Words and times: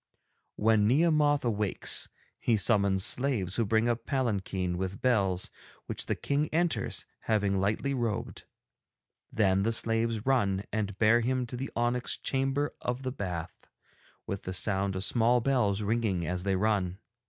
'When 0.55 0.87
Nehemoth 0.87 1.45
awakes 1.45 2.09
he 2.39 2.57
summons 2.57 3.05
slaves 3.05 3.57
who 3.57 3.65
bring 3.65 3.87
a 3.87 3.95
palanquin 3.95 4.75
with 4.75 4.99
bells, 4.99 5.51
which 5.85 6.07
the 6.07 6.15
King 6.15 6.47
enters, 6.49 7.05
having 7.25 7.59
lightly 7.59 7.93
robed. 7.93 8.45
Then 9.31 9.61
the 9.61 9.71
slaves 9.71 10.25
run 10.25 10.63
and 10.73 10.97
bear 10.97 11.19
him 11.21 11.45
to 11.45 11.55
the 11.55 11.69
onyx 11.75 12.17
Chamber 12.17 12.73
of 12.81 13.03
the 13.03 13.11
Bath, 13.11 13.67
with 14.25 14.41
the 14.41 14.53
sound 14.53 14.95
of 14.95 15.03
small 15.03 15.39
bells 15.39 15.83
ringing 15.83 16.25
as 16.25 16.41
they 16.45 16.55
run. 16.55 16.97